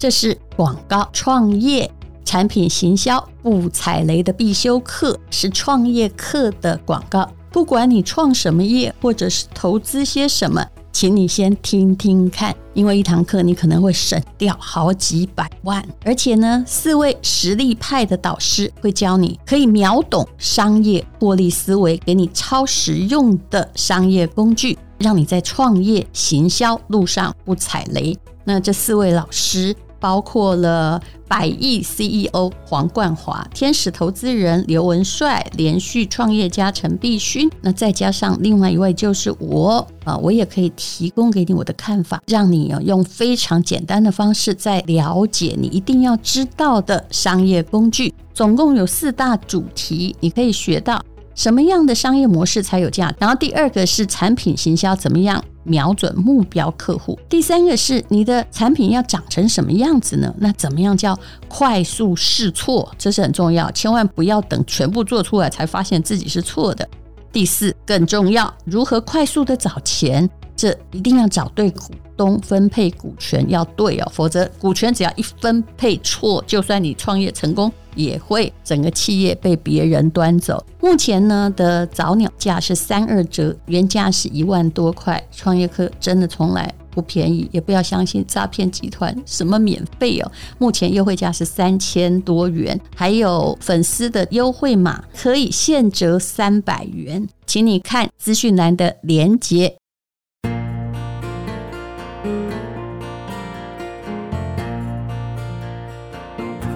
[0.00, 1.88] 这是广告创业、
[2.24, 7.30] 产品行销不踩雷的必修课，是创业课的广告。
[7.52, 10.66] 不管你创什么业，或者是投资些什么。
[10.90, 15.86] 请你先听听看，因为一堂课你可能会省掉好几百万。
[16.02, 28.16] 而且呢，四位实力派的导师会教你可以秒懂商业获利思维，给你超实用的商业工具，让你在创业行销路上不踩雷。
[28.44, 29.76] 那这四位老师。
[30.00, 48.12] 包括了百亿 CEO 黄冠华、天使投资人刘文帅、连续创业家陈必勋，那再加上另外一位就是我啊，我也可以提供给你我的看法，让你用非常简单的方式在了解你一定要知道的商业工具。
[48.32, 51.02] 总共有四大主题，你可以学到
[51.34, 53.14] 什么样的商业模式才有价。
[53.18, 55.44] 然后第二个是产品行销怎么样？
[55.64, 57.18] 瞄准目标客户。
[57.28, 60.34] 第三个是你的产品要长成什么样子呢？
[60.38, 62.90] 那怎么样叫快速试错？
[62.98, 66.88] 这是很重要，千万不要等全部做出来才发现自己是错的。
[67.32, 70.28] 第四更重要，如何快速的找钱？
[70.56, 80.62] 这一定要找对股东，分配股权要对哦，否则股权只要一分配错，就算你创业成功，也会整个企业被别人端走。
[80.82, 85.26] 目前呢的早鸟价是三二折，原价是一万多块。
[85.32, 90.30] 创业课真的从来不便宜，也不要相信诈骗集团什么免费哦。
[90.58, 99.79] 目前优惠价是三千多元，还有粉丝的优惠码可以现折三百元，请你看资讯栏的连接。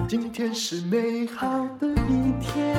[0.07, 1.47] 今天是美好
[1.79, 2.75] 的一天。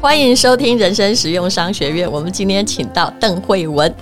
[0.00, 2.10] 欢迎收听人生实用商学院。
[2.10, 3.92] 我们今天请到邓慧文，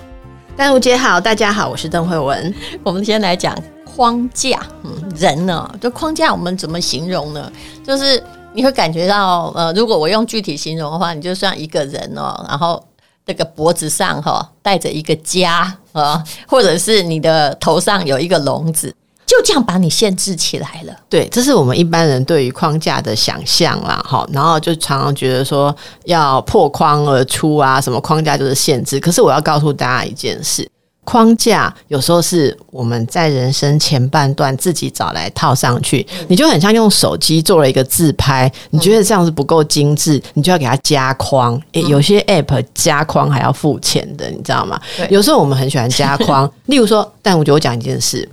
[0.55, 2.53] 丹如姐好，大家好，我是邓慧文。
[2.83, 4.61] 我们先来讲框架。
[4.83, 7.51] 嗯，人呢，这框架我们怎么形容呢？
[7.83, 8.21] 就是
[8.53, 12.83] 你会感觉到，呃，如果我用具体形容的话，你就像一个人哦，然后
[13.25, 18.93] 这个脖子上哈带着一个家啊，或者是你的头上有一个笼子。
[19.27, 20.93] 就这样把你限制起来了。
[21.09, 24.25] 对，这是我们一般人对于框架的想象啦，哈。
[24.31, 28.99] 然后就常常觉得说要破框而出啊，什么框架就是限制。
[29.01, 30.65] 可是我要告诉大家一件事，
[31.03, 36.07] 框架有时候是我们在人生前半段自己找来套上去。
[36.29, 41.61] 你就很像用手机做了一个自拍，你觉得这样子不够精致，你就要给它加框。
[41.73, 44.79] 诶，有些 App 加框还要付钱的，你知道吗？
[45.09, 48.27] 有时候我们很喜欢加框， 例如说，但我觉得我讲一件事。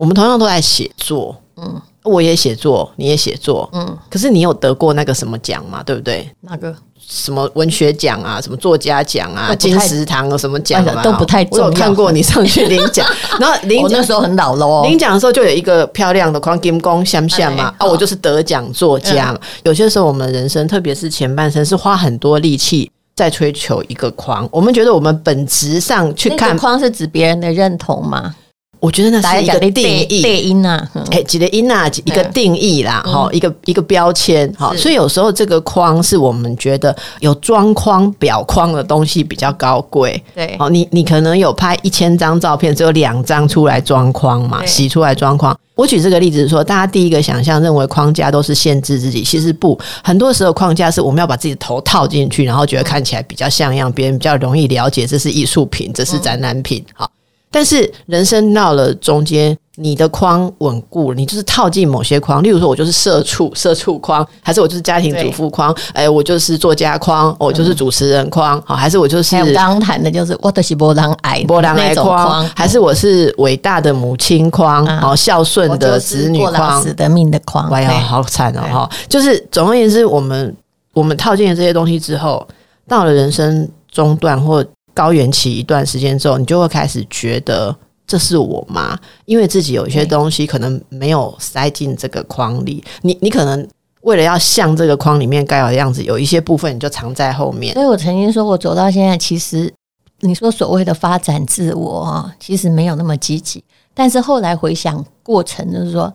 [0.00, 5.82] 我们同样都在写作，嗯，我也写作，你也写作，嗯，可是你有得过那个什么奖吗？
[5.84, 6.26] 对不对？
[6.40, 6.74] 那个
[7.06, 11.64] 什么文学奖啊，什么作家奖啊，金石堂有什么奖啊，都不太重要。
[11.66, 13.06] 我有看过你上去领奖，
[13.38, 14.86] 然后领奖那时候很老了哦。
[14.88, 19.38] 领奖的时候就有一个漂亮的框金光相像嘛，啊，我就是得奖作家嘛。
[19.64, 24.48] 有些时候我们人生，特别是前半生，是花很多力气在追求一个框。
[24.50, 28.34] 我们觉得我们本质上去看框是指别人的认同吗？
[28.80, 45.54] 我觉得那是一个定义，对音呐，哎，几个音呐，一个定义啦，哈，一个一个标签，哈，所以有时候这个框是我们觉得有装框、裱框的东西比较高贵，对，哦，你你可能有拍一千张照片，只有两张出来装框嘛，洗出来装框。
[45.74, 57.10] 我举这个例子是说，大家第一个想象认为框架都是限制自己，其实不，很多时候框架是我们要把自己的头套进去，然后觉得看起来比较像样，别人比较容易了解这是艺术品，这是展览品，好。
[57.52, 62.40] 但是人生到了中间，你的框稳固了，你就是套进某些框。
[62.42, 65.74] 例如说，我就是社畜，社畜框，还是我就是家庭主妇框？
[65.92, 74.86] 哎，我就是作家框，我就是主持人框，好，还是我就是刚刚谈的就是我的是波浪爱波浪爱框，还是我是伟大的母亲框？
[75.00, 77.68] 哦，孝顺的子女框，死的命的框。
[77.70, 78.62] 哎呀，好惨哦！
[78.72, 80.54] 哈，就是总而言之，我们
[80.92, 82.46] 我们套进了这些东西之后，
[82.86, 84.64] 到了人生中断或。
[85.00, 87.74] 高原期一段时间之后，你就会开始觉得
[88.06, 88.98] 这是我吗？
[89.24, 93.66] 因为自己有一些东西可能没有塞进这个框里，你你可能
[94.02, 97.72] 为了要像这个框里面该有的样子，有一些部分你就藏在后面。
[97.72, 99.72] 所以我曾经说过，走到现在，其实
[100.20, 103.64] 你说所谓的发展自我啊，其实没有那么积极。
[103.94, 106.12] 但是后来回想过程，就是说。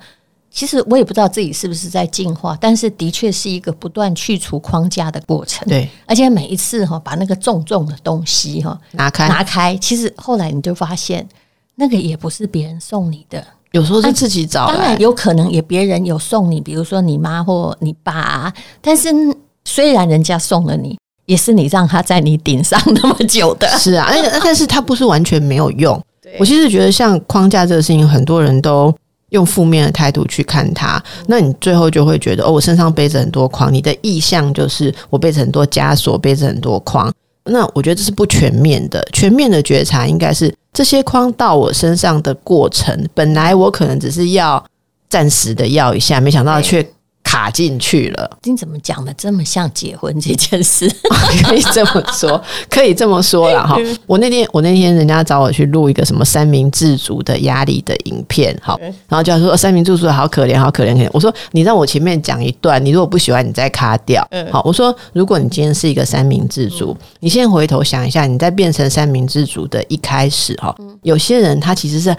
[0.56, 5.68] 其实我也不知道自己是不是在进化，但是的确是一个不断去除框架的过程。
[5.68, 11.28] 对，而且每一次哈，把那个重重的东西哈拿开拿开，其实后来你就发现，
[11.76, 14.68] 那个也不是别人送你的，有时候是自己找。
[14.68, 18.54] 当然有可能也别人有送你，比如说你妈或你爸。
[18.82, 19.10] 但是
[19.66, 23.68] 虽然人家送了你，也是你让他在你顶上那么久的。
[23.78, 24.10] 是啊，
[24.42, 26.02] 但是他不是完全没有用。
[26.40, 28.96] 我其实觉得像框架这个事情，很多人都。
[29.36, 33.72] 用负面的态度去看它，那你最后就会觉得哦，我身上背着很多框。
[33.72, 37.14] 你的意向就是我背着很多枷锁，背着很多框。
[37.44, 39.08] 那我觉得这是不全面的。
[39.14, 44.64] 全面的觉察应该是这些框到我身上的过程，本来我可能只是要
[45.10, 46.84] 暂时的要一下，没想到却。
[47.36, 50.90] 卡进去了，你怎么讲的这么像结婚这件事？
[51.44, 53.78] 可以这么说，可以这么说了哈。
[54.08, 58.80] 我那天，我那天人家找我去录一个什么三明治族的压力的影片，好，
[59.10, 61.10] 然后就说三明治族好可怜，好可怜，可怜。
[61.12, 64.26] 我说你让我前面讲一段，你如果不喜欢，你再卡掉。
[64.50, 70.74] 好，我说如果你今天是一个三明治族，你先回头想一下，你在变成三明治族的一开始哈，
[71.04, 72.16] 有些人他其实是。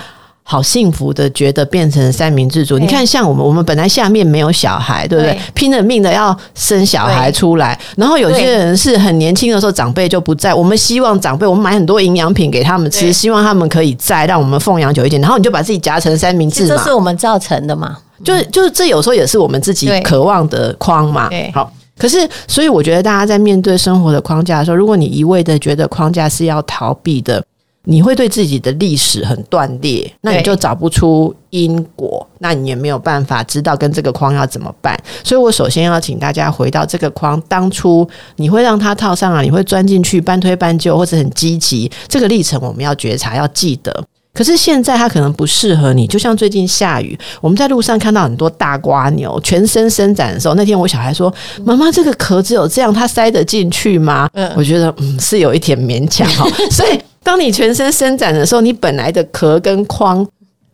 [0.49, 2.79] 好幸福的，觉得变成三明治族。
[2.79, 5.37] 你看，像我们，我们本来下面没有小孩，对不对？
[5.55, 7.77] 拼了命的要生小孩出来。
[7.97, 10.55] 然后有些人是很年轻的时候，长辈就不在。
[10.55, 15.21] 我们希望长辈，我们买很多营养品给他们吃，希望他们可以在，让我们奉养久一点。
[15.21, 17.99] 然后你就把自己夹成三明治嘛，这是我们造成的嘛？
[18.23, 21.29] 就是就是，这有时候也是我们自己渴望的框嘛。
[21.53, 21.69] 好，
[21.99, 27.43] 可是所以我觉得大家在面对生活的框架的时候，如果你一味的觉得框架是要逃避的。
[27.89, 34.99] 你会对自己的历史很断裂，那你就找不出因果，那你也没有办法知道跟这个框要怎么办。
[35.23, 38.07] 所以我首先要请大家回到这个框，当初
[38.37, 44.05] 你会让它套上啊，你会钻进去半推半就，或者很积极，这个历程我们要觉察，要记得。
[44.35, 51.33] 可是现在它可能不适合你，就像最近下雨，我们在路上看到很多大瓜牛全身伸展的时候，那天我小孩说
[51.65, 56.99] ：“妈妈，这个壳只有这样，它塞得进去吗？”嗯，我觉得嗯是有一点勉强哈， 所以。
[57.27, 60.25] 当你全身伸展的时候，你本来的壳跟框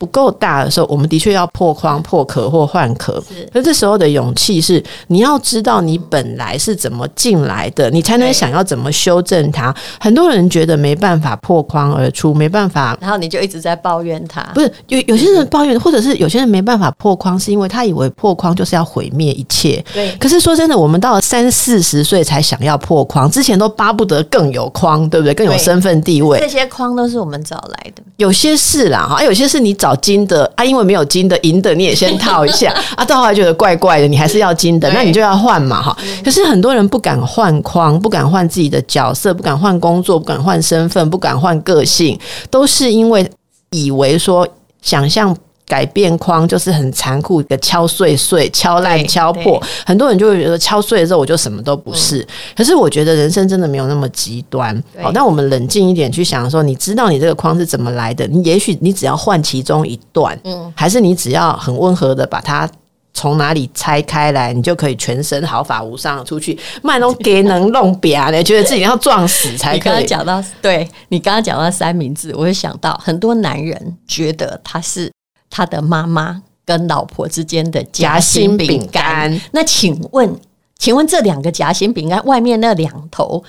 [0.03, 3.23] 不够大的时候，我们的确要破框、破壳或换壳。
[3.29, 9.73] 是，可这时候的勇气是，你要知道你本来是怎么进来的，你才能想要怎么修正它。
[10.01, 14.43] 很多人觉得没办法破框而出，没办法，然后你就一直在抱怨他。
[14.53, 19.81] 不是有有些人抱怨，或者是有些人没办法破框，是因为他以为破框就是要毁灭一切。
[19.95, 20.11] 对。
[20.19, 25.33] 可是说真的，我们到了三四十岁才想要破框，之前都巴不得更有框，对不对？
[25.33, 26.41] 更有身份地位。
[26.41, 28.03] 这些框都是我们找来的。
[28.17, 29.92] 有些是啦，哈，有些是你找。
[29.97, 35.97] 金的啊，因为没有金的，银的你也先套一下 啊，到后来觉得怪怪的，你还是要金的，那你就要换嘛哈。
[36.25, 42.19] 可是很多人不敢换框，不敢换自己的角色，不敢换工作，不敢换身份，不敢换个性，
[42.51, 43.29] 都是因为
[43.71, 44.47] 以为说
[44.81, 45.37] 想象。
[45.73, 52.27] 改变框就是很残酷的敲碎碎、敲烂、敲破，很多人就会觉得敲碎了之后我就什么都不是。
[52.55, 54.77] 可是我觉得人生真的没有那么极端。
[55.03, 58.27] 好，那我们冷静一点去想说，你知道你这个框是怎么来的？
[58.27, 62.69] 你也许你只要换其中一段，嗯，还是你只要很温和的把它
[63.15, 66.59] 从哪里拆开来，你就可以全身毫发无伤出去。
[66.83, 69.79] 卖弄给能弄瘪的，觉得自己要撞死才可以。
[69.79, 75.11] 你刚刚讲到，对你刚刚讲到三明治，我会想到很多男人觉得他是。
[75.53, 80.35] 他的妈妈跟老婆之间的夹心饼干，那请问，
[80.79, 83.45] 请问这两个夹心饼干外面那两头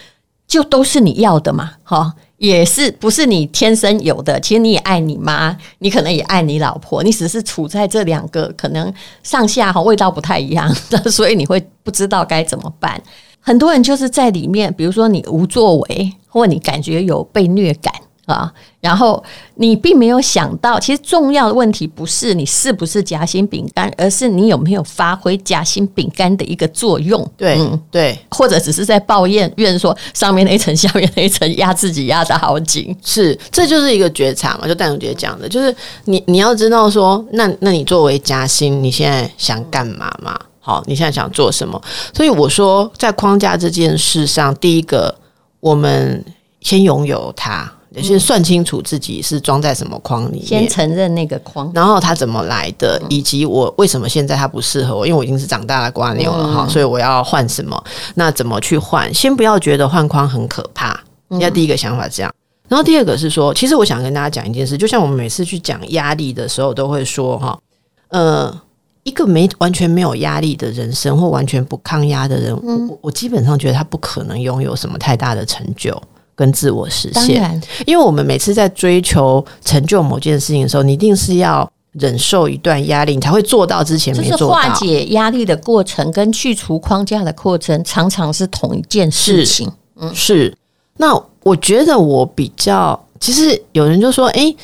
[0.45, 1.71] 就都是你要的吗？
[1.83, 4.37] 哈，也是不是你天生有的？
[4.41, 10.69] 其实你也爱你妈，你可能也爱你老婆，你只是处在这两个可能上下哈味道不太一样，
[11.09, 13.01] 所以你会不知道该怎么办。
[13.39, 17.93] 很多人就是在里面，比如说你无作为，或你感觉有被虐感。
[18.25, 18.49] 啊，
[18.79, 19.21] 然后
[19.55, 27.25] 你并没有想到，其实重要的问题不是你是不是夹心饼干，而是你有没有发挥夹心饼干的一个作用。
[27.35, 32.95] 对，嗯，对，或者只是在抱怨怨说上面那一层、下面那一层压自己压得好紧。
[33.03, 40.39] 是，这就是一个觉察嘛，就戴总姐讲的，就是你你要知道说，那那你作为夹心，你现在想干嘛嘛？
[40.61, 41.81] 好，你现在想做什么？
[42.13, 45.13] 所以我说，在框架这件事上，第一个，
[45.59, 46.23] 我们
[46.61, 47.69] 先拥有它。
[48.01, 57.83] 先算清楚自己是装在什么框里面，先承认那个框，然后它怎么来的，以及我为什么现在它不适合我，因为我已经是长大的瓜牛了哈，所以我要换什么？
[58.15, 59.13] 那怎么去换？
[59.13, 62.33] 先不要觉得换框很可怕，你要第一个想法这样。
[62.67, 67.59] 然后第二个是说，其实我想跟大家讲一件事，就像我们每次去讲压力的时候，都会说哈，
[68.07, 68.61] 呃，
[69.03, 76.01] 一个没完全没有压力的人生，或完全不抗压的人，我我基本上觉得他不可能拥有什么太大的成就。
[76.35, 84.37] 跟自我实现，因为我们每次在追求成就某件事情的时候，你一定是要忍受一段压力，你才会做到之前没做到。
[84.37, 89.71] 就是化解压力的过程跟去除框架的过程，常常是同一件事情。
[89.97, 90.55] 嗯，是。
[90.97, 94.57] 那我觉得我比较，其实有人就说，哎、欸。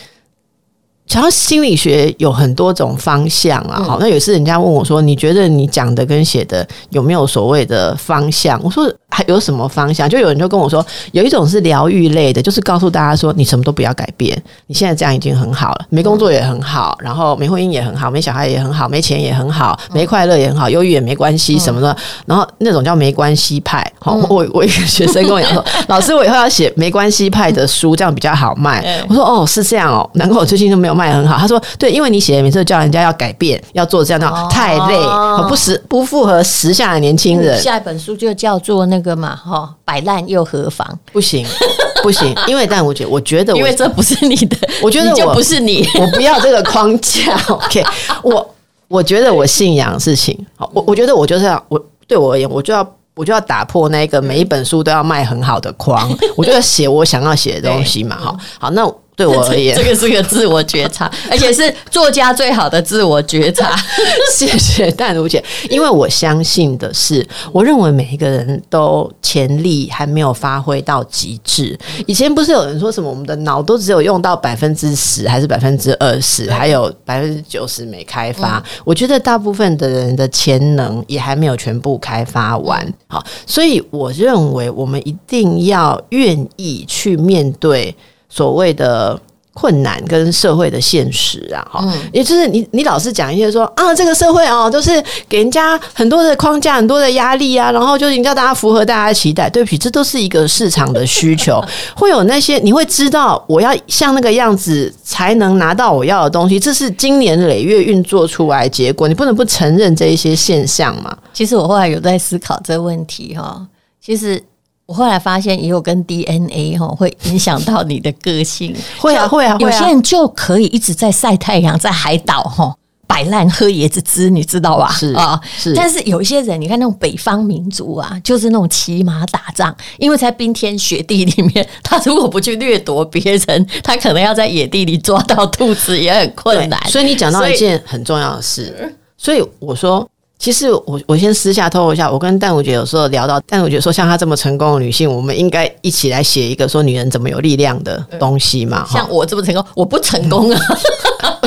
[1.10, 10.08] 想要心理学有很多种方向啊，好，那有一次人家问我说：“你觉得你讲的跟写的有没有所谓的方向？”我说：“还有什么方向？
[10.08, 21.98] 就有人就跟我说，有一种是疗愈类的，就是告诉大家说，你什么都不要改变，你现在这样已经很好了，没工作也很好，然后没婚姻也很好，没小孩也很好，没钱也很好，没快乐也很好，忧郁也没关系什么的。
[22.28, 23.84] 然后那种叫没关系派。
[23.98, 29.04] 好，我我一个学生跟我讲说， 老师，我以后要写没关系派的书，这样比较好卖。
[29.10, 31.38] 我说哦，是这样哦，难怪我最近都没有卖很好。
[31.38, 35.00] 他说对，因为你写的每次叫人家要改变，要做这样的，太累，
[35.48, 37.58] 不时不符合时下的年轻人。
[37.62, 40.86] 下一本书就叫做那个嘛，哈，摆烂又何妨？
[41.14, 41.46] 不行，
[42.04, 47.40] 不行，因为但我觉得，我觉得，因为这不是你的， 我觉得我就不是你，我不要这个框架。
[47.48, 47.82] OK，
[48.22, 48.56] 我
[48.90, 58.92] 我觉得我信仰事情，好，我我觉得我就是要，我对我而言，我就要我就要打破那个每一本书都要卖很好的框，我就要写我想要写的东西嘛，好，好，那。
[59.20, 63.76] 对我而言，这个是个自我觉察，而且是作家最好的自我觉察。
[64.32, 71.78] 谢谢淡如姐，因为我相信的是，我认为每一个人都潜力还没有发挥到极致。
[72.08, 78.64] 以前不是有人说什么，我们的脑都只有用到百分之十，还是百分之二十，还有百分之九十没开发。
[78.86, 82.88] 我觉得大部分的人的潜能也还没有全部开发完。
[83.08, 87.94] 好，所以我认为我们一定要愿意去面对。
[88.30, 89.20] 所谓的
[89.52, 99.50] 困难跟社会的现实啊，哈，也就是你你老是讲一些说啊，这个社会哦，都是给人家很多的框架、很多的压力啊，然后就是叫大家符合大家的期待。
[99.50, 101.62] 对不起，这都是一个市场的需求，
[101.94, 111.18] 会有那些你会知道，我要像那个样子才能拿到我要的东西，这是经年累月运作出来的结果，你不能不承认这一些现象嘛。
[111.34, 113.68] 其实我后来有在思考这个问题哈，
[114.00, 114.42] 其实。
[114.90, 118.76] 我后来发现，也有跟 DNA 哈会影响到你的个性。
[118.98, 124.92] 会啊，会啊，有些人就可以一直在晒太阳，在海岛哈摆烂喝椰子汁，你知道吧？
[124.92, 125.76] 是啊，是。
[125.76, 136.82] 但是有一些人，你看那种北方民族啊，就是那种骑马打仗，因为在冰天雪地里面，他如果不去掠夺别人，他可能要在野地里抓到兔子也很困难。
[136.90, 140.10] 所以你讲到一件很重要的事，所以我说。
[140.40, 148.88] 其实我我先私下透露一下，我跟淡如姐有时候聊到，淡如姐说，像她这么成功的女性，我们应该一起来写一个说女人怎么有力量的东西嘛。
[148.90, 150.60] 像我这么成功，我不成功啊，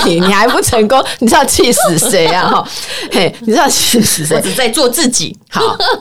[0.04, 2.49] 你你还不成功，你知道气死谁啊？
[2.49, 2.68] 哈，
[3.11, 4.37] 嘿，你知道气死谁？
[4.37, 5.61] 我只在做自己，好，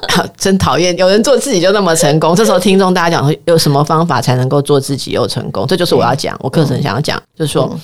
[0.10, 2.36] 好，真讨厌，有人做自己就那么成功。
[2.36, 5.66] 这时候听众大家讲说，有什么方法才能够做自己又成功？
[5.68, 7.78] 这就是我要讲，我课程想要讲，就是说，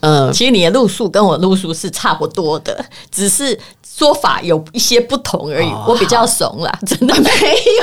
[0.00, 3.58] 嗯，其实你的路数跟我路数是差不多的，只是。
[3.96, 7.30] 说法有一些不同而已，哦、我比较怂啦，真的没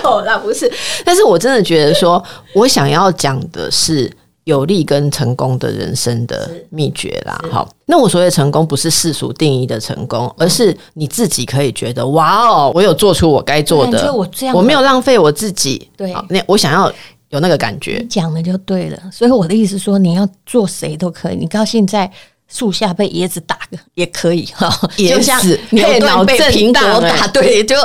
[0.04, 0.70] 有啦，不是。
[1.06, 2.22] 但是我真的觉得说，
[2.54, 4.12] 我想要讲的是
[4.52, 7.40] 有利跟成功的人生的秘诀啦。
[7.50, 15.90] 好，那我所谓成功不是世俗定义的成功，而是你自己可以觉得哇哦，我有做出我该做的，我这样，我没有浪费我自己。
[15.96, 16.92] 对，那我想要
[17.30, 19.02] 有那个感觉，讲的就对了。
[19.12, 22.12] 所以我的意思说，你要做谁都可以，你高兴在。
[22.52, 24.68] 树下被椰子打的也可以哈，
[24.98, 27.76] 椰子牛顿被苹果打，对，就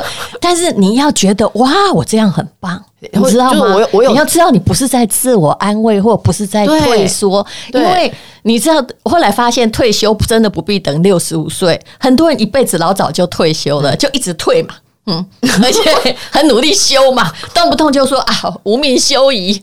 [0.40, 3.61] 但是你要觉得哇，我这样很棒，你知道吗？
[3.61, 4.11] 我我有。
[4.11, 14.75] 你要知道，你不是在自我安慰，或不是在退缩，因为你知道，后来发现退休真的不必等六十五岁，很多人一辈子老早就退休了，就一直退嘛，
[15.06, 15.25] 嗯，
[15.62, 19.62] 而且很努力修嘛，动不动就说啊，无命休矣，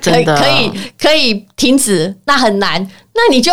[0.00, 3.52] 可以可以可以停止，那很难，那你就。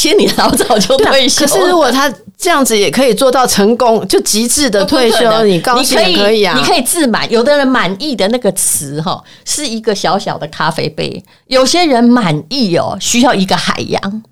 [0.00, 7.30] 其实你老早就退休，可是如果他这样子也可以做到成功，就极致的退休，你高兴也可以啊，你可以自满。
[7.30, 14.22] 有的人满意的那个词哈，是一个小小的咖啡杯；有些人满意哦，需要一个海洋。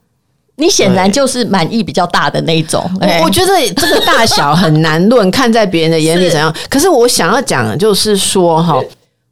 [0.57, 2.91] 你显然就是满意比较大的那种。
[3.03, 6.51] 我我觉得这个大小很难论，看在别人的眼里怎样。
[6.71, 8.81] 可是我想要讲的就是说哈，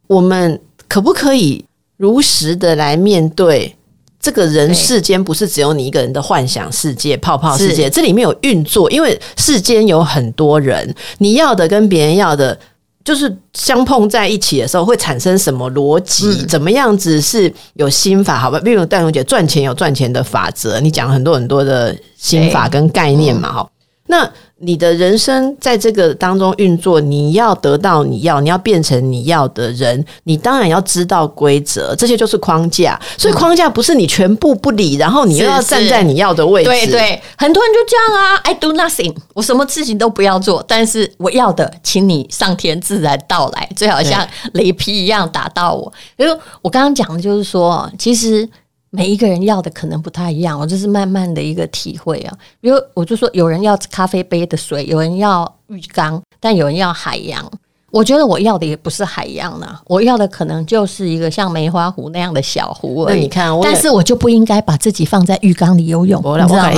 [0.05, 1.65] 我们可不可以
[1.97, 3.75] 如实的来面对？
[4.19, 12.57] 这个人世间不是只有你一个人的幻想世界、泡泡世界，这里面有运作，因为世间有很多人，你要的跟别人要的，
[13.03, 16.45] 就是相碰在一起的时候会产生什么逻辑？
[16.45, 18.37] 怎么样子是有心法？
[18.37, 23.69] 好吧，比如淡如姐赚钱有赚钱的法则，你讲很多很多的心法跟概念嘛，哈，
[24.07, 24.29] 那。
[24.59, 32.99] 你的人生在这个当中运作，你要得到你要，你要变成你要的人，你当然要知道规则，这些就是框架。
[33.17, 36.69] 所以框架不是你全部不理，然后你又要站在你要的位置。
[36.69, 45.93] 对对，很多人就这样啊，I do nothing，我什么事情都不要做，但是我要的，请你上天自然到来，最好像雷劈一样打到我。
[46.17, 48.49] 因为我刚刚讲的就是说，其实。
[48.89, 52.33] 每一个人要的可能不太一样，我这是慢慢的一个体会啊。
[52.61, 57.49] 比如我就说，有人要咖啡杯的水，有人要浴缸，但有人要海洋。
[57.89, 63.15] 我觉得我要的也不是海洋呢，我要的可能就是一个像梅花湖那样的小湖而已。
[63.15, 66.21] 那你看，但是我就不应该把自己放在浴缸里游泳。
[66.21, 66.77] 我来，我来。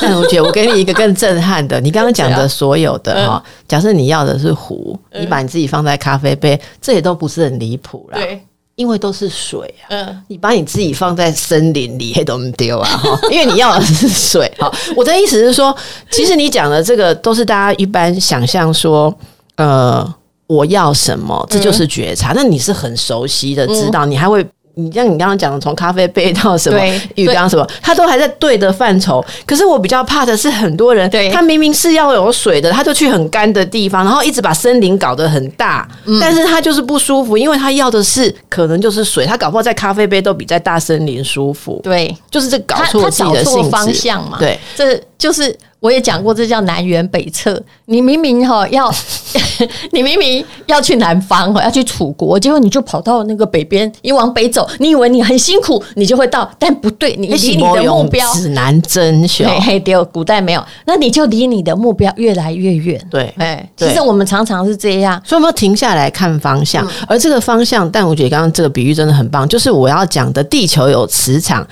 [0.00, 8.18] 但我觉得我给你一个更震撼的，你刚刚讲的 所有的哈，假设你要的是湖，你把你自己放在咖啡杯，这也都不是很离谱啦。
[8.18, 8.42] 对，
[8.78, 9.90] 因为都是水啊。
[9.90, 14.50] 嗯，你把你自己放在森林里，黑都不丢啊 哈，因为你要的是水。
[14.58, 15.76] 哈，我的意思是说，
[16.10, 19.14] 其实你讲的这个都是大家一般想象说，
[19.56, 20.14] 呃。
[20.48, 21.46] 我要什么？
[21.50, 22.32] 这就是觉察。
[22.34, 24.42] 那、嗯、你是很熟悉的，知道、嗯、你还会，
[24.78, 26.80] 你像你刚刚讲的，从咖啡杯到什么
[27.16, 29.24] 浴缸什么，他都还在对的范畴。
[29.44, 41.80] 可是我比较怕的是，很多人对他明明是要有水的，他就去很干的地方，然后一直把森林搞得很大，嗯、但是他就是不舒服，因为他要的是可能就是水，他搞不好在咖啡杯都比在大森林舒服。
[41.82, 44.38] 对，就是这搞错自己的性方向嘛。
[44.38, 45.54] 对，这就是。
[45.80, 47.62] 我也讲过，这叫南辕北辙。
[47.86, 48.92] 你明明哈要，
[49.92, 63.00] 你明明要去南方哈，要去楚国，结果你就跑到那个北边，你往北走，你以为你很辛苦，你就会到，但不对，你离你的目标指南针，嘿嘿，对，古代没有，那你就离你的目标越来越远。
[63.08, 71.66] 对，哎，其实我们常常是这样，所以我们要停下来看方向，嗯、而这个方向，但我觉得刚刚这个比喻真的很棒，就是我要讲的，地球有磁场。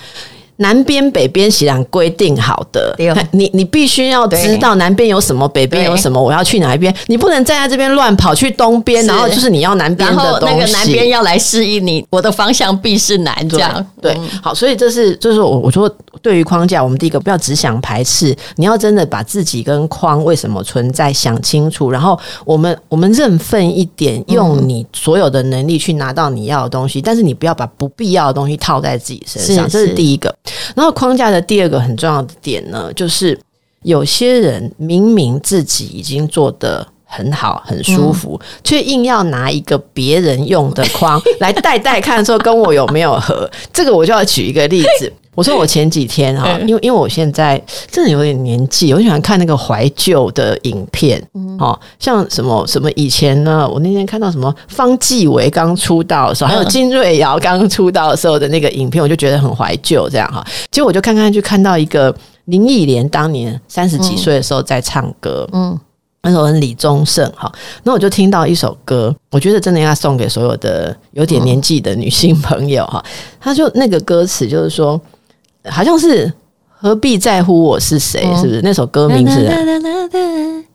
[0.56, 2.94] 南边、北边是然规定好的，
[3.32, 6.94] 你你必须要知道南边有什么，北边有什么，我要去哪一边？
[7.06, 13.86] 你不能站在这边乱跑去东边，然后就是你要南边的东西，然后那个南边要来适应你，我的方向必是南，这样。
[14.00, 14.14] 对。
[14.14, 14.20] 对。
[14.42, 15.90] 好，所以这是就是我我说
[16.22, 29.96] 对于框架，我们第一个不要只想排斥，你要真的把自己跟框为什么存在想清楚，然后我们我们认份一点，用你所有的能力去拿到你要的东西，嗯、但是你不要把不必要的东西套在自己身上，这是。
[29.96, 30.34] 第一个。
[30.74, 33.38] 然后框架的第二个很重要的点呢，就是
[33.82, 43.48] 有些人明明自己已经做的很好、很舒服，嗯、却硬要拿一个别人用的框 来戴戴看，说跟我有没有合。
[43.72, 45.12] 这个我就要举一个例子。
[45.34, 51.22] 我说我前几天哈，因为因为我现在真的有点年纪，我喜欢看那个怀旧的影片，
[51.58, 60.42] 哦，像什么什么以前呢，我那天看到什么方季惟刚出道的时候，还有金瑞瑶刚出道的时候的那个影片，我就觉得很怀旧，这样哈。
[60.70, 62.14] 结果我就看看，就看到一个
[62.46, 65.78] 林忆莲当年三十几岁的时候在唱歌，嗯，
[66.26, 67.50] 那时候很李宗盛哈，
[67.84, 73.02] 那我就听到一首歌，我觉得真的要送给所有的有点年纪的女性朋友哈。
[73.40, 75.00] 他就那个歌词就是说。
[75.68, 76.32] 好像是
[76.70, 78.22] 何必在乎我是谁？
[78.36, 79.40] 是不是那首歌名字？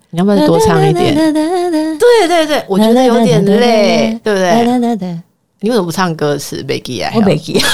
[0.10, 1.16] 你要不要再多唱一点？
[1.16, 1.32] 对
[2.28, 4.40] 对对，我觉得有点累，对不
[4.98, 5.18] 对？
[5.62, 7.64] 你为什么不唱歌词？Becky 啊，我 Becky。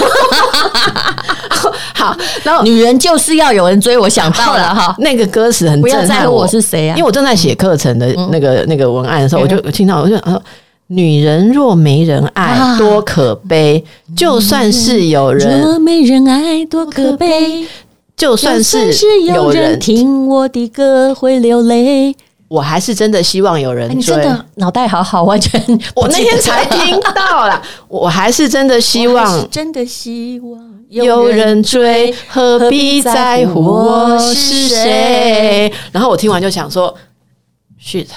[1.95, 4.95] 好，然后女人就是要有人追，我想到了哈。
[4.99, 6.95] 那个歌词很震撼，我是谁啊？
[6.95, 10.43] 因为我正在写课程的那个那个文案的时候，我就听到，我就说。
[10.89, 13.83] 女人若没人爱，多可悲！
[14.15, 17.67] 就算是有人，若没人爱，多可悲！
[18.15, 18.93] 就算是
[19.25, 22.15] 有人听我的歌会流泪，
[22.47, 23.95] 我还是真的希望有人追。
[23.97, 25.61] 你真的脑袋好好，完全
[25.95, 35.71] 我那天才听到了， 我还是真的希望，真的希望有人追，何必在乎我是谁？
[35.91, 36.95] 然后我听完就想说
[37.81, 38.07] ，shit。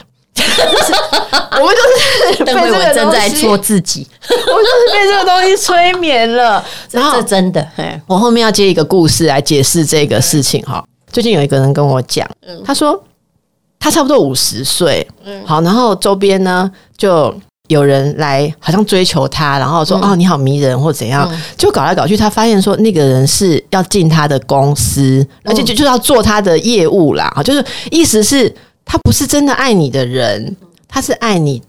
[1.53, 6.65] 我们就是被这个正在做自己，我们就是被这个东西催眠了。
[6.91, 7.69] 然后这真的，
[8.07, 10.83] 我后面要接一个故事来解释这个事情哈。
[11.13, 12.27] 最近有一个人跟我讲，
[12.65, 13.03] 他说
[13.81, 17.35] 他差不多五十岁，嗯好，然后周边呢就
[17.67, 28.55] 有人来，好像追求他，然后说哦你好迷人或怎样，就搞来搞去，他发现说那个人是要进他的公司，而且就就要做他的业务啦，就是意思是。
[28.93, 30.57] 他不是真的爱你的人，
[30.89, 31.63] 他是爱你。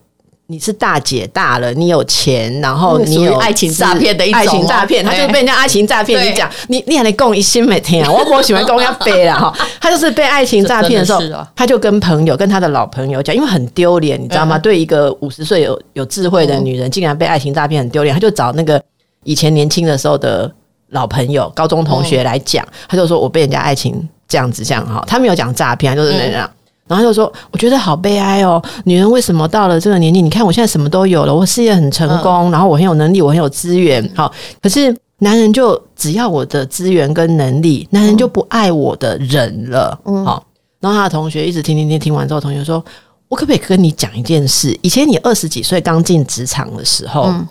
[0.52, 6.22] 你是大姐大了，你有钱，然后你有爱情诈骗的一种，爱情诈骗，他就是被人家爱情诈骗。
[6.30, 9.58] 你讲，你你还得供一心每天啊，我不喜欢供要飞了哈。
[9.80, 14.58] 他就是被爱情诈骗的时候，他就跟朋友，跟他的老朋友讲，因为很丢脸，你知道吗？
[14.58, 18.14] 对一个五十岁有有智慧的女人，竟然被爱情诈骗，很丢脸。
[18.14, 18.84] 他就找那个
[19.24, 20.52] 以前年轻的时候的
[20.90, 26.52] 老朋友、高中同学来讲，他就说我被人家爱情这样子这样哈，他没有讲诈骗，就是那样。
[26.92, 30.22] 然后他就说：“我觉得好悲哀哦，女人为什么到了这个年纪？
[30.22, 34.12] 你看我现在什么都有了，我事业很成功，嗯、然后我很有能力，我很有资源。
[34.14, 34.30] 好，
[34.62, 39.98] 可是男人就只要我的资源跟能力，男人就不爱我的人了。
[40.04, 40.44] 嗯，好。
[40.82, 42.84] 然后他的同学一直听听听，听完之后，同学说：
[43.30, 44.78] 我可不可以跟你讲一件事？
[44.82, 47.48] 以前你二十几岁刚进职场的时候，嗯、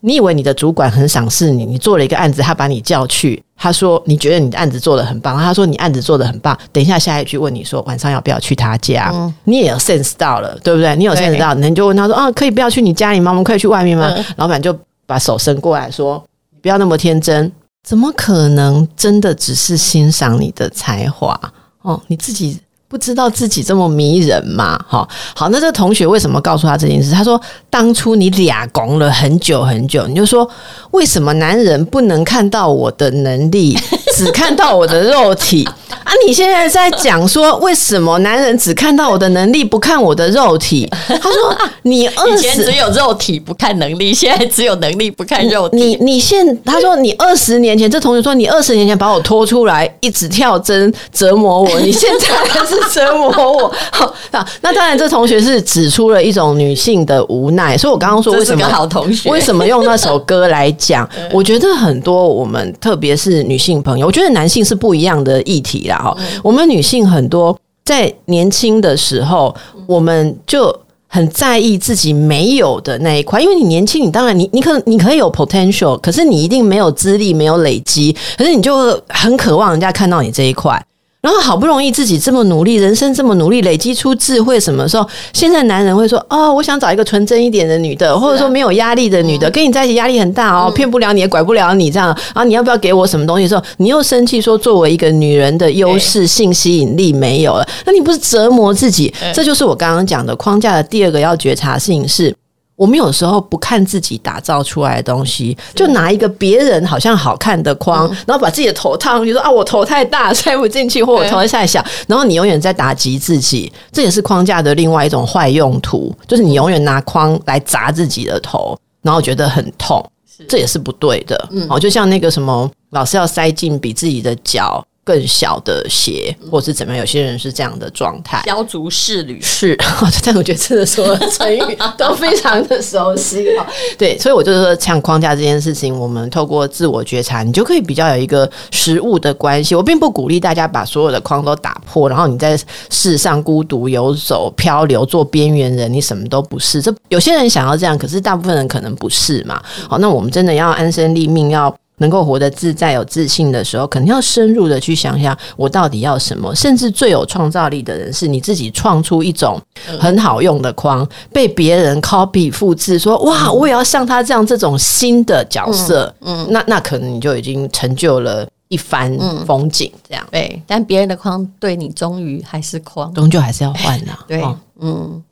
[0.00, 10.96] 你以为你的主管很赏识你，你做了一个案子，他把你叫去。”他说：“你觉得你的案子做得很棒。”他说：“你案子做得很棒。”等一下，下一句问你说：“晚上要不要去他家？”嗯、你也有 sense 到了，对不对？
[10.96, 13.30] 你有 sense 到，那你就问他说：“啊，可以不要去你家里吗？
[13.30, 16.20] 我们可以去外面吗？”嗯、老板就把手伸过来说
[16.60, 17.52] ：“不要那么天真，
[17.86, 21.40] 怎么可能真的只是欣赏你的才华？
[21.82, 22.58] 哦，你自己。”
[22.92, 24.78] 不知道自己这么迷人嘛？
[24.86, 27.10] 哈，好，那这同学为什么告诉他这件事？
[27.10, 30.46] 他说：“当初你俩拱了很久很久，你就说
[30.90, 33.74] 为什么男人不能看到我的能力，
[34.14, 35.68] 只看到我的肉体？”
[36.04, 36.12] 啊！
[36.26, 40.88] 你现在在讲说，为什么男人只看到我的能力，不看我的肉体？
[41.06, 45.76] 他说：“你二十只有肉体不看能力，现在只有能力不看肉体。
[45.76, 53.72] 你你现他说你二十年前，这同学说你二十年前把我拖出来，一直跳针折磨我，你现在还是折磨我。
[53.92, 57.76] 好，那那当然，这同学是指出了一种女性的无奈。
[57.76, 61.08] 所以我刚刚说为什么好同学， 为什么用那首歌来讲？
[61.30, 65.96] 我觉得很多我们特别是女性朋友，我觉得男性是不一样的议题啦。
[65.96, 69.54] 哈，我们女性很多在年轻的时候，
[69.86, 70.74] 我们就
[71.08, 80.82] 很在意自己没有的那一块，因为你年轻，你当然你你可能你可以有 potential，可是你一定没有资历，没有累积，可是你就很渴望人家看到你这一块。
[81.22, 85.08] 然后好不容易自己这么努力，人生这么努力，累积出智慧，什么时候？
[85.32, 92.08] 现在男人会说：“哦，我想找一个纯真一点的女的，或者说没有压力的女的，跟你在一起压力很大哦，骗不了你，也拐不了你，这样。
[92.34, 99.14] 然后你要不要给我什么东西的时候，你又生气说，作为一个女人的优势性吸引力没有了，那你不是折磨自己？
[99.32, 102.34] 这就是我刚刚讲的框架的第二个要觉察的事情是。
[102.82, 120.04] 我们有时候不看自己打造出来的东西，就拿一个别人好像好看的框，然后把自己的头套上去，说啊，我头太大塞不进去，或我头太小，然后你永远在打击自己，这也是框架的另外一种坏用途，就是你永远拿框来砸自己的头，然后觉得很痛，
[120.48, 121.48] 这也是不对的。
[121.68, 127.00] 哦，就像那个什么，老是要塞进比自己的脚更小的鞋，或是怎么样？
[127.00, 129.76] 有些人是这样的状态，削足适履是。
[130.24, 133.44] 但我觉得真的所有的成语都非常的熟悉。
[133.98, 139.74] 对，所以我就是说，像框架这件事情，我们透过自我觉察，你就可以比较有一个实物的关系。
[139.74, 142.56] 我并不鼓励大家把所有的框都打破，然后你在
[142.88, 146.80] 世上孤独游走、漂流、做边缘人，你什么都不是。
[146.80, 149.60] 这有些人想要这样，可是大部分人可能不是嘛。
[149.88, 151.74] 好，那我们真的要安身立命，要。
[152.02, 156.52] 能够活得自在、有自信的时候，肯定要深入的去想想，我到底要什么。
[156.54, 159.58] 甚至最有创造力的人，是你自己创出一种
[159.98, 166.12] 很好用的框，被别人 copy 复制，说哇，我也要像他这样这种新的角色。
[166.20, 169.90] 嗯，那那可能你就已经成就了一番风景。
[170.08, 174.12] 这样对，但别人的框对你终于还是框，终究还是要换的。
[174.26, 174.42] 对，
[174.80, 175.22] 嗯。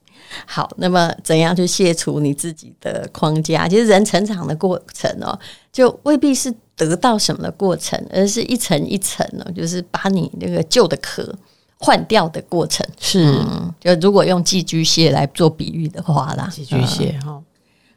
[0.46, 3.66] 好，那么怎样去卸除你自己的框架？
[3.66, 5.36] 其实人成长的过程哦，
[5.72, 11.32] 就未必是得到什么的过程，而是一层一层呢，就是把你那个旧的壳
[11.78, 12.86] 换掉的过程。
[12.98, 17.30] 是，嗯，就如果用寄居蟹来做比喻的话啦，寄居蟹哈。
[17.32, 17.44] 嗯。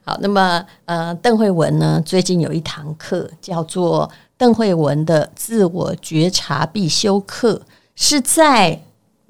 [0.05, 7.61] 好，那么呃，邓慧文呢，最近有一堂课叫做邓慧文的自我觉察必修课，
[7.95, 8.77] 是在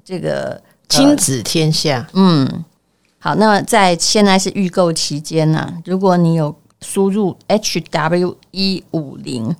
[0.04, 2.64] 这个亲子天下，嗯。
[3.20, 5.74] 好，那在现在是预购期间呢、啊。
[5.86, 9.56] 如果你有输入 H W 一五零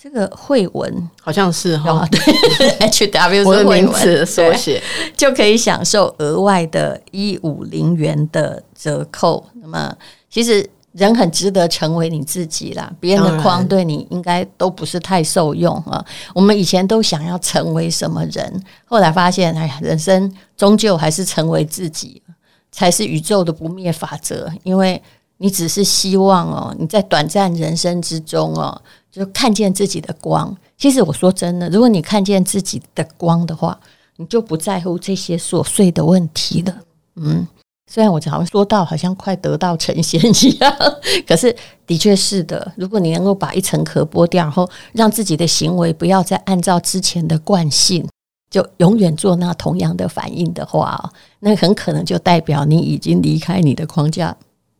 [0.00, 4.80] 这个慧文，好像是哈、哦，对， H W 是名词缩写，
[5.16, 9.44] 就可以享受额外的一五零元的折扣。
[9.54, 9.92] 那么，
[10.30, 16.02] 其实人很值得成为你自己啦，别人的框对你应该都不是太受用啊。
[16.32, 22.22] 我们以前都想要成为什么人，后来发现，哎呀，人生终究还是成为自己。
[22.70, 25.02] 才是宇宙的不灭法则，因为
[25.38, 30.54] 你只是希望哦，你在短暂人生之中哦，就看见自己的光。
[30.76, 33.78] 其实我说真的，如果你看见自己的光的话，
[34.16, 36.74] 你就不在乎这些琐碎的问题了。
[37.16, 37.46] 嗯，
[37.90, 40.76] 虽然我好像说到好像快得道成仙一样，
[41.26, 41.54] 可是
[41.86, 42.72] 的确是的。
[42.76, 48.06] 如果你能够把一层壳剥掉，然后让自己的行为不要再按照之前的惯性。
[48.50, 54.34] 就永远做那同样的反应的话，那很可能就代表你已经离开你的框架，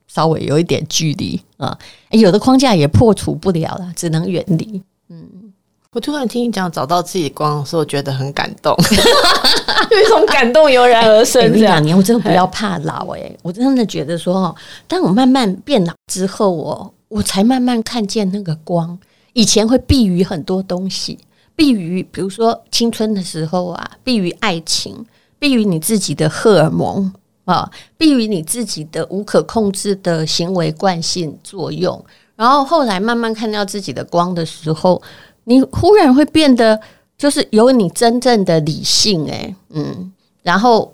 [0.09, 1.79] 稍微有一点距离啊。
[2.11, 4.83] 有的框架也破除不了了，只能远离。
[5.09, 5.53] 嗯，
[5.93, 8.75] 我突然听你讲找到自己光的时候，觉得很感动，
[9.91, 11.41] 有一种感动油然而生。
[11.53, 14.55] 这两年我真的不要怕老诶、欸，我真的觉得说，
[14.87, 18.99] 当我慢慢变老之后，我我才慢慢看见那个光。
[19.35, 21.19] 以前会避于很多东西。
[21.55, 25.05] 避于，比如说青春的时候啊，避于爱情，
[25.41, 27.13] 避于你自己的荷尔蒙
[27.49, 32.05] 啊，避于你自己的无可控制的行为惯性作用。
[32.37, 35.01] 然后后来慢慢看到自己的光的时候，
[35.45, 36.79] 你忽然会变得
[37.17, 40.93] 就是有你真正的理性，诶，嗯，然后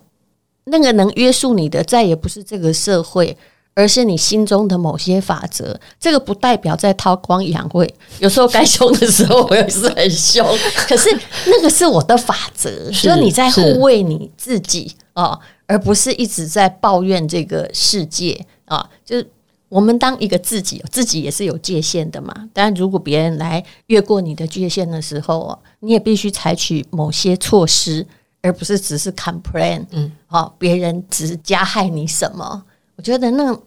[0.67, 3.37] 那个能约束你的再也不是这个社会。
[3.77, 7.93] 而是你心中的某些法则，这个不代表在韬光养晦。
[8.21, 10.47] 有时候该凶的时候，我也是很凶。
[10.87, 11.09] 可是
[11.47, 15.37] 那个是我的法则，就是你在护卫你自己啊，
[15.67, 18.89] 而不是一直在抱怨这个世界啊。
[19.05, 19.31] 就是
[19.69, 22.49] 我们当一个自己，自己也是有界限的嘛。
[22.53, 28.07] 但如果别人来越过你的界限的时候，你也必须采取某些措施，
[28.43, 29.85] 而不是只是 complain。
[29.91, 32.65] 嗯，啊，别人只是加害你什么？
[32.97, 33.59] 我觉得那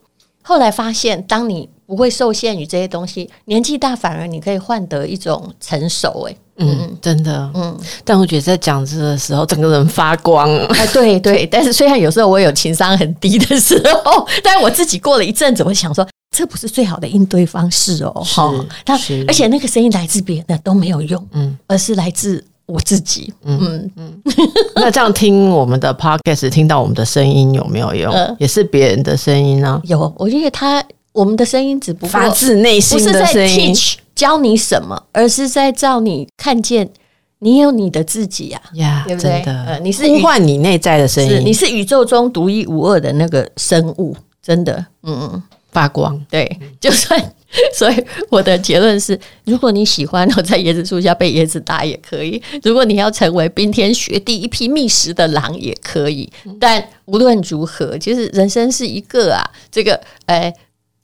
[0.42, 6.26] 后来发现，当你不会受限于这些东西，年纪大反而你可以换得一种成熟。
[6.26, 7.76] 哎，嗯，真的，嗯。
[8.04, 10.54] 但我觉得在讲这的时候，整个人发光。
[10.66, 11.46] 哎，对 对。
[11.46, 18.22] 但是虽然有时候我有情商很低的时候， 但我自己过了一阵子，我想说，这不是最好的应对方式哦。
[18.24, 18.52] 哈。
[18.86, 18.94] 那
[19.26, 22.44] 而且那个声音来自别人的都没有用，嗯，而是来自。
[22.68, 24.22] 我自己，嗯嗯，
[24.76, 28.12] 那这样听我们的 podcast，听到我们的声音有没有用？
[28.12, 29.80] 呃、也是别人的声音呢、啊？
[29.88, 33.74] 有，我觉得他我们的声音只不过发自内心的声音，
[34.18, 36.90] 教你什么，而是在照你看见
[37.38, 39.30] 你有你的自己呀、啊，呀，对不对？
[39.30, 47.32] 真的，呃、你是呼唤你内在的声音，你是宇宙中独一无二的那个生物，真的，嗯嗯，发光，对， 就算。
[47.72, 56.30] 所以我的结论是：如果你喜欢我在椰子树下被椰子打也可以；如果你要成为冰天雪地一匹觅食的狼也可以。
[56.60, 60.52] 但无论如何，其实人生是一个啊，这个哎，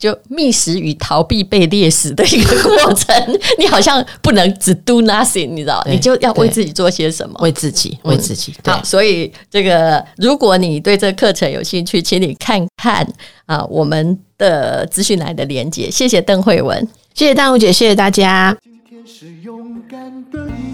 [0.05, 3.41] 就觅食与逃避被猎食的一个过程。
[3.59, 5.83] 你好像不能只 do nothing，你知道？
[5.89, 7.35] 你就要为自己做些什么？
[7.41, 8.53] 为自己，为自己。
[8.65, 13.07] 好，所以这个，如果你对这课程有兴趣，请你看看
[13.47, 14.19] 啊，我们。
[14.37, 16.77] 的资讯栏的连接，谢谢邓慧文，
[17.15, 18.55] 谢谢淡如姐，谢谢大家。
[18.61, 20.74] 今天是勇敢的一